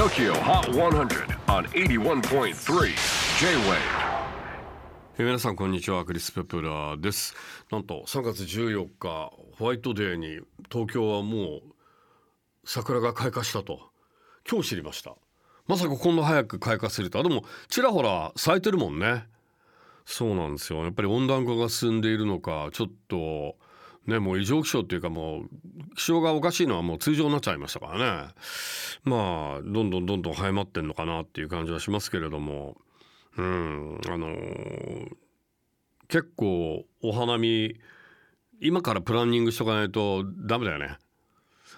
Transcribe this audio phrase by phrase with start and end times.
[0.00, 2.54] TOKYO HOT 100 on 81.3
[3.38, 3.76] J-WAVE
[5.18, 7.34] 皆さんこんにちはクリス・ペプラーです。
[7.70, 10.40] なんと3月14日ホワイトデーに
[10.72, 11.62] 東京はもう
[12.64, 13.90] 桜が開花したと。
[14.50, 15.16] 今日知りました。
[15.68, 19.26] まさかこんな早く開花するとあでもちらほら咲いてるもんね。
[20.06, 20.82] そうなんですよ。
[20.82, 23.54] やっぱり温暖化が進んでいるのかちょっと
[24.06, 25.48] ね、もう異常気象っていうかもう
[25.96, 28.28] 気象がおかしいのはもう通常になっちゃいましたからね
[29.04, 32.76] まあどんどんどんどん早まってんのかなっていう感じはしますけれども
[33.36, 35.10] うんあのー、
[36.08, 37.76] 結構お花見
[38.60, 40.98] 今からプランニングしとかないとダメだよね。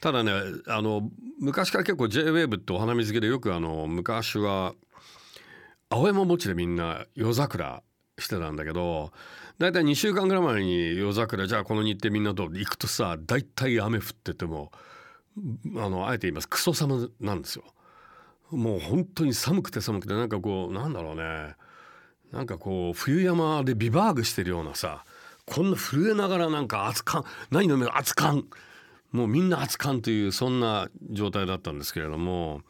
[0.00, 0.32] ただね
[0.66, 1.08] あの
[1.40, 4.74] 昔から結構 JWAVE ってお花見好きでよくあの昔は
[5.88, 7.82] 青山墓地でみんな夜桜
[8.18, 9.12] してたんだけど
[9.58, 14.70] 大体2週間ぐらい前に夜桜じゃあこの日程みんなと行くとさ大体雨降ってても
[15.76, 16.48] あのあえて言います。
[16.48, 17.64] クソ寒なんですよ。
[18.50, 21.56] もう本当に寒くて寒くてなんかこうなんだろうね。
[22.30, 25.04] なんかこう冬山でビバーグしてるようなさ
[25.46, 27.92] こんな震えながらなんか熱燗何飲める？
[27.96, 28.44] 熱燗
[29.12, 32.62] もうみんな熱燗というそんな状態だったんですけれども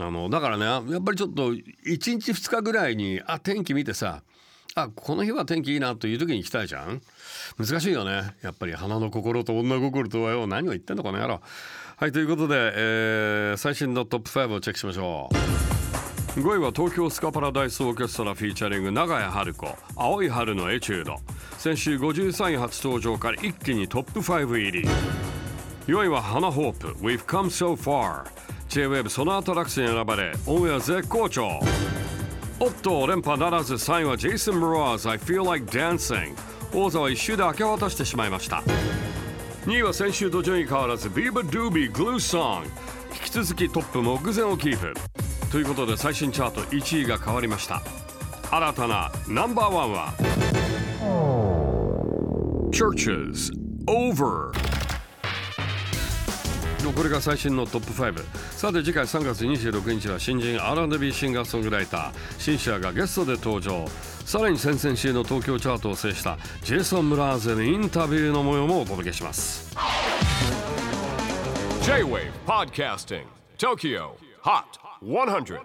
[0.00, 4.22] あのだからねやっぱりちょっと1日2日ぐらいにあ天気見てさ
[4.78, 7.00] あこの日は天気いいなという時に行きたいじゃん。
[7.58, 8.34] 難しいよね。
[8.42, 11.40] やっぱり花の心と女心とはよ何を言ってんのかなやろ。
[11.96, 15.30] はいということで、えー、最新のトップ5をチェックしましょ
[16.36, 16.40] う。
[16.40, 19.66] 5位は東京スカパラダイスオーケストラフィーチャリング長屋春子
[19.96, 21.16] 青い春のエチュード。
[21.56, 24.86] 先週53位初登場から一気にトップ5入り。
[25.86, 28.24] 4位は花ホープ We've come so far
[28.68, 31.60] J-WAVE そのアトラクスに選ばれオンエア絶好調。
[32.58, 36.34] おっと連覇ならず3位はジェイソン・ムローズ I feel like dancing
[36.74, 38.62] 王座は一周で明け渡してしまいました。
[39.66, 42.64] 2位は先週と順位変わらず Viva Doobie Glue Song
[43.12, 44.94] 引き続きトップ目前をキープ。
[45.50, 47.82] ということで最新チャート1位が変わりました。
[48.50, 50.14] 新たなナンバーワンは
[52.70, 53.52] Churches
[53.86, 54.52] Over
[56.92, 62.12] これが最新のトップ5さて次回3月26日は新人 R&B シンガーソングライター。
[62.38, 63.86] シンシアがゲストで登場。
[64.24, 69.74] さらに先々週の東京チャートを制したジェイソン・ムラーゼのインタビューの模様もお届けします。
[71.82, 73.24] J-WAVE PODCASTING
[73.58, 74.10] TOKYO
[74.42, 74.64] HOT
[75.02, 75.60] 100